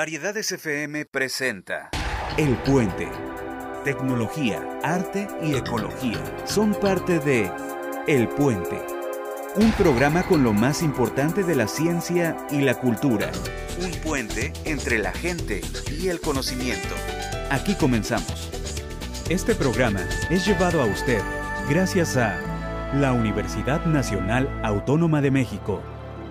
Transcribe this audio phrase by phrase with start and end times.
[0.00, 1.90] Variedades FM presenta
[2.38, 3.06] El Puente.
[3.84, 7.52] Tecnología, arte y ecología son parte de
[8.08, 8.80] El Puente.
[9.56, 13.30] Un programa con lo más importante de la ciencia y la cultura.
[13.78, 15.60] un puente entre la gente
[15.90, 16.94] y el conocimiento.
[17.50, 18.48] Aquí comenzamos.
[19.28, 21.20] Este programa es llevado a usted
[21.68, 22.40] gracias a
[22.94, 25.82] la Universidad Nacional Autónoma de México,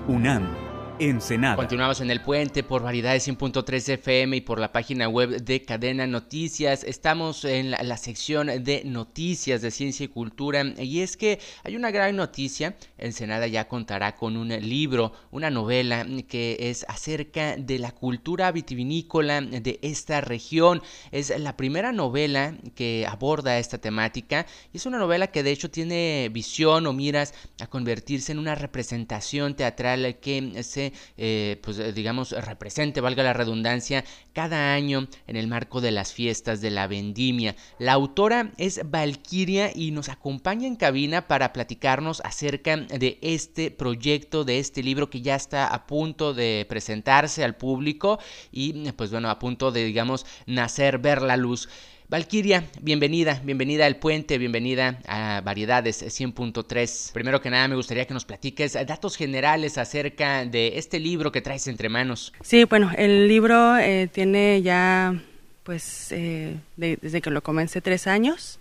[0.08, 0.69] UNAM,
[1.00, 1.56] Ensenada.
[1.56, 6.06] Continuamos en el puente por Variedades 100.3 FM y por la página web de Cadena
[6.06, 6.84] Noticias.
[6.84, 11.92] Estamos en la, sección de noticias de ciencia y cultura y es que hay una
[11.92, 12.76] gran noticia.
[12.98, 19.40] Ensenada ya contará con un libro, una novela que es acerca de la cultura vitivinícola
[19.40, 20.82] de esta región.
[21.12, 25.72] Es la primera novela que aborda esta temática y es una novela que de hecho
[25.72, 31.94] tiene visión o miras a convertirse en una representación teatral que se eh, pues eh,
[31.94, 34.04] digamos, represente, valga la redundancia,
[34.34, 37.56] cada año en el marco de las fiestas de la vendimia.
[37.78, 44.44] La autora es Valquiria y nos acompaña en cabina para platicarnos acerca de este proyecto,
[44.44, 48.20] de este libro que ya está a punto de presentarse al público
[48.52, 51.70] y pues bueno, a punto de, digamos, nacer, ver la luz.
[52.10, 57.12] Valquiria, bienvenida, bienvenida al puente, bienvenida a Variedades 100.3.
[57.14, 61.42] Primero que nada me gustaría que nos platiques datos generales acerca de este libro que
[61.42, 62.34] traes entre manos.
[62.42, 65.22] Sí, bueno, el libro eh, tiene ya,
[65.62, 68.58] pues, eh, de, desde que lo comencé tres años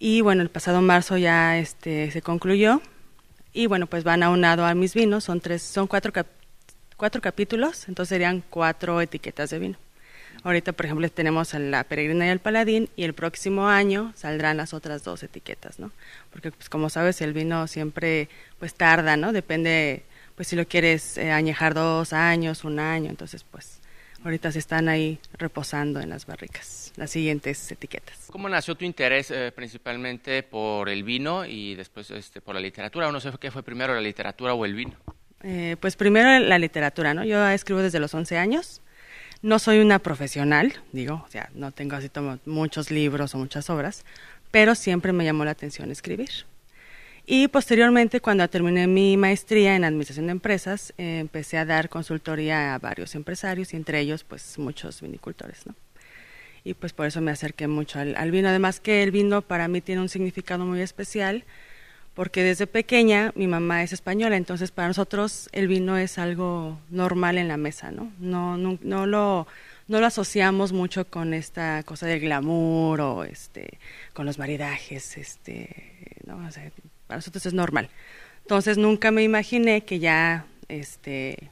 [0.00, 2.82] y bueno, el pasado marzo ya este, se concluyó
[3.52, 6.12] y bueno, pues van aunado a mis vinos, son tres, son cuatro,
[6.96, 9.78] cuatro capítulos, entonces serían cuatro etiquetas de vino.
[10.44, 14.56] Ahorita, por ejemplo, tenemos a la Peregrina y el Paladín y el próximo año saldrán
[14.56, 15.90] las otras dos etiquetas, ¿no?
[16.30, 18.28] Porque, pues, como sabes, el vino siempre,
[18.58, 19.32] pues, tarda, ¿no?
[19.32, 20.04] Depende,
[20.36, 23.80] pues, si lo quieres eh, añejar dos años, un año, entonces, pues,
[24.24, 28.28] ahorita se están ahí reposando en las barricas las siguientes etiquetas.
[28.30, 33.10] ¿Cómo nació tu interés eh, principalmente por el vino y después este, por la literatura?
[33.12, 34.96] No sé qué fue primero, la literatura o el vino.
[35.42, 37.24] Eh, pues primero la literatura, ¿no?
[37.24, 38.82] Yo escribo desde los 11 años.
[39.40, 42.10] No soy una profesional, digo, o sea, no tengo así
[42.44, 44.04] muchos libros o muchas obras,
[44.50, 46.30] pero siempre me llamó la atención escribir.
[47.24, 52.74] Y posteriormente, cuando terminé mi maestría en Administración de Empresas, eh, empecé a dar consultoría
[52.74, 55.74] a varios empresarios y entre ellos, pues, muchos vinicultores, ¿no?
[56.64, 58.48] Y pues por eso me acerqué mucho al, al vino.
[58.48, 61.44] Además que el vino para mí tiene un significado muy especial,
[62.18, 67.38] porque desde pequeña mi mamá es española, entonces para nosotros el vino es algo normal
[67.38, 68.10] en la mesa, ¿no?
[68.18, 69.46] No, no, lo
[69.86, 73.78] no lo asociamos mucho con esta cosa del glamour o este
[74.14, 76.72] con los maridajes, este, no, o sea,
[77.06, 77.88] para nosotros es normal.
[78.42, 81.50] Entonces nunca me imaginé que ya este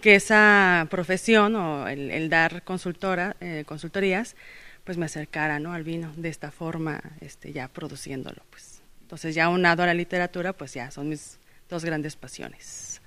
[0.00, 4.36] que esa profesión o el, el dar consultora, eh, consultorías,
[4.84, 5.72] pues me acercara, ¿no?
[5.72, 8.75] al vino de esta forma, este ya produciéndolo, pues.
[9.06, 13.00] Entonces ya unado a la literatura, pues ya son mis dos grandes pasiones.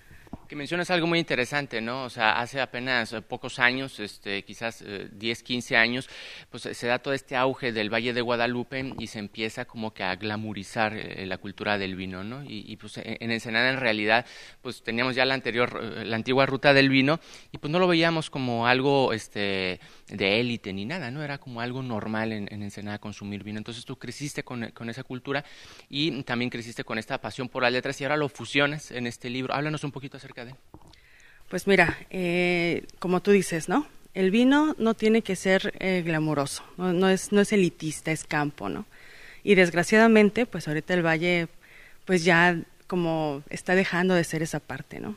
[0.47, 2.05] Que mencionas algo muy interesante, ¿no?
[2.05, 6.09] O sea, hace apenas pocos años, este, quizás eh, 10, 15 años,
[6.49, 10.03] pues se da todo este auge del Valle de Guadalupe y se empieza como que
[10.03, 12.45] a glamorizar eh, la cultura del vino, ¿no?
[12.45, 14.25] Y, y, pues en Ensenada en realidad,
[14.61, 17.19] pues teníamos ya la anterior, eh, la antigua ruta del vino
[17.51, 21.23] y pues no lo veíamos como algo, este, de élite ni nada, ¿no?
[21.23, 23.57] Era como algo normal en, en Ensenada consumir vino.
[23.57, 25.45] Entonces tú creciste con, con esa cultura
[25.89, 29.29] y también creciste con esta pasión por las letras y ahora lo fusionas en este
[29.29, 29.53] libro.
[29.53, 30.55] Háblanos un poquito acerca de
[31.49, 33.87] pues mira, eh, como tú dices, ¿no?
[34.13, 38.23] El vino no tiene que ser eh, glamuroso, no, no, es, no es elitista, es
[38.23, 38.85] campo, ¿no?
[39.43, 41.47] Y desgraciadamente, pues ahorita el valle,
[42.05, 45.15] pues ya como está dejando de ser esa parte, ¿no?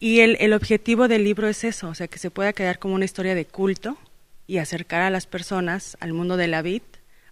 [0.00, 2.94] Y el, el objetivo del libro es eso, o sea, que se pueda quedar como
[2.94, 3.98] una historia de culto
[4.46, 6.82] y acercar a las personas al mundo de la vid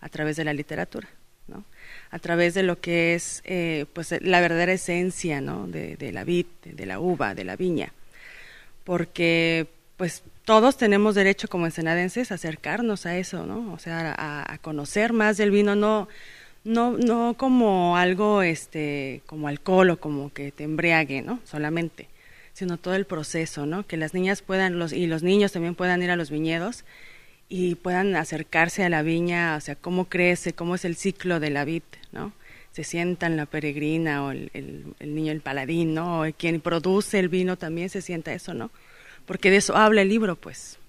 [0.00, 1.08] a través de la literatura,
[1.48, 1.64] ¿no?
[2.10, 5.66] a través de lo que es eh, pues la verdadera esencia ¿no?
[5.66, 7.92] de, de la vid, de, la uva, de la viña.
[8.84, 13.72] Porque pues todos tenemos derecho como ensenadenses a acercarnos a eso, ¿no?
[13.72, 16.08] O sea, a, a conocer más del vino, no,
[16.64, 21.40] no, no como algo este, como alcohol o como que te embriague, ¿no?
[21.44, 22.08] Solamente,
[22.58, 23.86] sino todo el proceso, ¿no?
[23.86, 26.84] Que las niñas puedan, los, y los niños también puedan ir a los viñedos
[27.48, 31.50] y puedan acercarse a la viña, o sea, cómo crece, cómo es el ciclo de
[31.50, 32.32] la vid, ¿no?
[32.72, 36.22] Se sientan la peregrina o el, el, niño, el paladín, ¿no?
[36.22, 38.72] O quien produce el vino también se sienta eso, ¿no?
[39.24, 40.80] Porque de eso habla el libro, pues.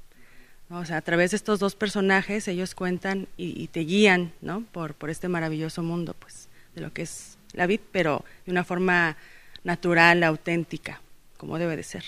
[0.72, 4.64] O sea, a través de estos dos personajes ellos cuentan y, y, te guían, ¿no?
[4.72, 8.64] Por, por este maravilloso mundo, pues, de lo que es la vid, pero de una
[8.64, 9.18] forma
[9.64, 11.00] natural, auténtica,
[11.40, 12.04] como debe de ser.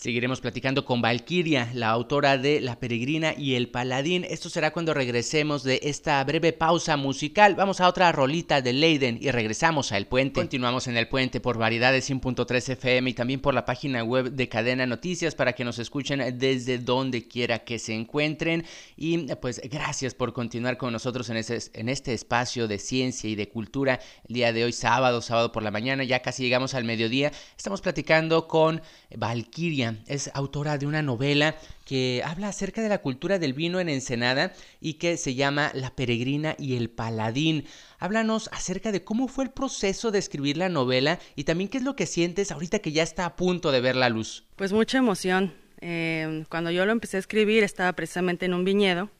[0.00, 4.24] Seguiremos platicando con Valkyria, la autora de La Peregrina y El Paladín.
[4.24, 7.54] Esto será cuando regresemos de esta breve pausa musical.
[7.54, 10.40] Vamos a otra rolita de Leiden y regresamos a El Puente.
[10.40, 14.48] Continuamos en El Puente por Variedades 100.3 FM y también por la página web de
[14.48, 18.64] Cadena Noticias para que nos escuchen desde donde quiera que se encuentren.
[18.96, 23.50] Y pues gracias por continuar con nosotros en, en este espacio de ciencia y de
[23.50, 24.00] cultura.
[24.26, 27.32] El día de hoy, sábado, sábado por la mañana, ya casi llegamos al mediodía.
[27.54, 28.80] Estamos platicando con
[29.16, 33.88] Valkyria es autora de una novela que habla acerca de la cultura del vino en
[33.88, 37.64] Ensenada y que se llama La peregrina y el paladín.
[37.98, 41.84] Háblanos acerca de cómo fue el proceso de escribir la novela y también qué es
[41.84, 44.44] lo que sientes ahorita que ya está a punto de ver la luz.
[44.56, 45.54] Pues mucha emoción.
[45.80, 49.10] Eh, cuando yo lo empecé a escribir estaba precisamente en un viñedo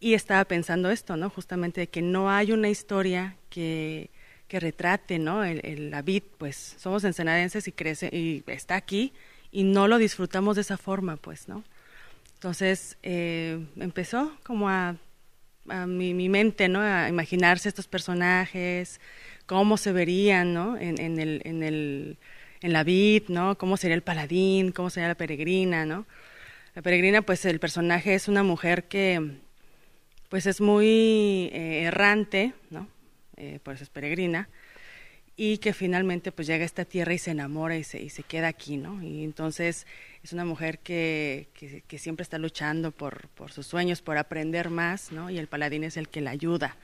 [0.00, 1.30] y estaba pensando esto, ¿no?
[1.30, 4.10] Justamente de que no hay una historia que,
[4.52, 5.44] que retrate, ¿no?
[5.44, 9.14] El, la vid, pues somos ensenadenses y crece y está aquí,
[9.50, 11.64] y no lo disfrutamos de esa forma, pues, ¿no?
[12.34, 14.96] Entonces eh, empezó como a,
[15.86, 16.82] mi, mente, ¿no?
[16.82, 19.00] A imaginarse estos personajes,
[19.46, 20.76] cómo se verían, ¿no?
[20.76, 22.18] En, en, el, en, el,
[22.60, 23.56] en la vid, ¿no?
[23.56, 26.04] Cómo sería el paladín, cómo sería la peregrina, ¿no?
[26.74, 29.38] La peregrina, pues el personaje es una mujer que,
[30.28, 32.86] pues es muy eh, errante, ¿no?
[33.42, 34.48] Eh, por eso es peregrina
[35.36, 38.22] y que finalmente pues llega a esta tierra y se enamora y se, y se
[38.22, 39.02] queda aquí, ¿no?
[39.02, 39.84] Y entonces
[40.22, 41.48] es una mujer que,
[41.88, 45.28] que, siempre está luchando por, por, sus sueños, por aprender más, ¿no?
[45.28, 46.76] Y el paladín es el que la ayuda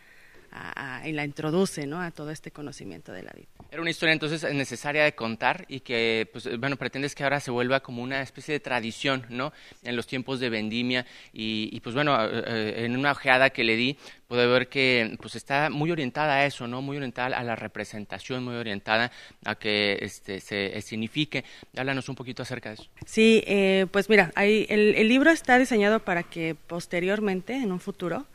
[1.05, 2.01] y la introduce, ¿no?
[2.01, 3.47] A todo este conocimiento de la vida.
[3.71, 7.51] Era una historia entonces necesaria de contar y que, pues, bueno, pretendes que ahora se
[7.51, 9.53] vuelva como una especie de tradición, ¿no?
[9.83, 13.77] En los tiempos de vendimia y, pues, bueno, eh, eh, en una ojeada que le
[13.77, 13.97] di,
[14.27, 16.83] pude ver que, pues, está muy orientada a eso, ¿no?
[16.83, 19.13] Muy orientada a la representación, muy orientada
[19.45, 21.45] a que este, se signifique.
[21.77, 22.89] Háblanos un poquito acerca de eso.
[23.07, 28.27] Sí, eh, pues mira, el, el libro está diseñado para que posteriormente, en un futuro,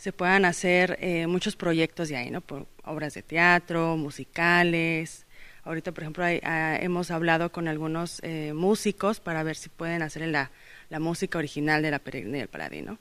[0.00, 2.42] se puedan hacer eh, muchos proyectos de ahí, ¿no?
[2.84, 5.26] Obras de teatro, musicales.
[5.62, 10.26] Ahorita, por ejemplo, ah, hemos hablado con algunos eh, músicos para ver si pueden hacer
[10.26, 10.50] la,
[10.98, 12.98] música original de la Peregrina del Paladino.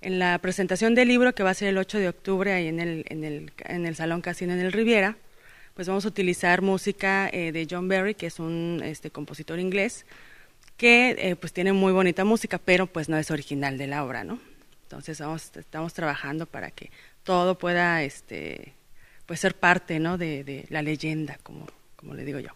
[0.00, 2.78] En la presentación del libro, que va a ser el 8 de octubre ahí en
[2.78, 5.16] el, en el, en el Salón Casino en el Riviera,
[5.74, 10.06] pues vamos a utilizar música eh, de John Barry, que es un este, compositor inglés,
[10.76, 14.38] que pues tiene muy bonita música, pero pues no es original de la obra, ¿no?
[14.88, 15.20] Entonces
[15.54, 16.90] estamos trabajando para que
[17.22, 18.72] todo pueda este,
[19.26, 20.16] pues ser parte ¿no?
[20.16, 22.52] de, de la leyenda, como, como le digo yo,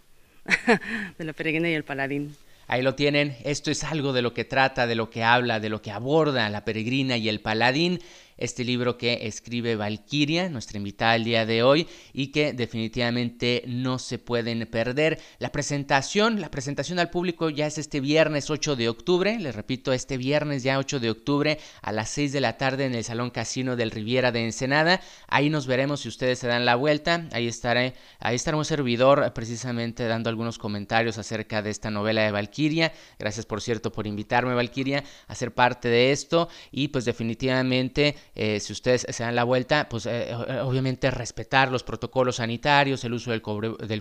[1.19, 2.35] de la peregrina y el paladín.
[2.69, 5.69] Ahí lo tienen, esto es algo de lo que trata, de lo que habla, de
[5.69, 8.01] lo que aborda la peregrina y el paladín
[8.45, 13.99] este libro que escribe Valkyria, nuestra invitada el día de hoy, y que definitivamente no
[13.99, 15.21] se pueden perder.
[15.39, 19.93] La presentación, la presentación al público ya es este viernes 8 de octubre, les repito,
[19.93, 23.31] este viernes ya 8 de octubre a las 6 de la tarde en el Salón
[23.31, 25.01] Casino del Riviera de Ensenada.
[25.29, 27.29] Ahí nos veremos si ustedes se dan la vuelta.
[27.33, 32.33] Ahí estaré, ahí estará un servidor precisamente dando algunos comentarios acerca de esta novela de
[32.33, 32.93] Valkyria.
[33.19, 38.61] Gracias por cierto por invitarme, Valkyria, a ser parte de esto y pues definitivamente eh,
[38.61, 43.13] si ustedes se dan la vuelta, pues eh, eh, obviamente respetar los protocolos sanitarios, el
[43.13, 43.43] uso del,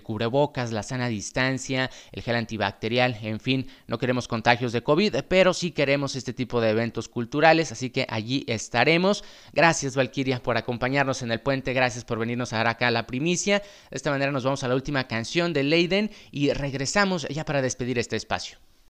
[0.02, 5.52] cubrebocas, la sana distancia, el gel antibacterial, en fin, no queremos contagios de COVID, pero
[5.52, 9.24] sí queremos este tipo de eventos culturales, así que allí estaremos.
[9.52, 13.58] Gracias Valkyria por acompañarnos en el puente, gracias por venirnos a dar acá la primicia.
[13.58, 17.62] De esta manera nos vamos a la última canción de Leiden y regresamos ya para
[17.62, 18.58] despedir este espacio.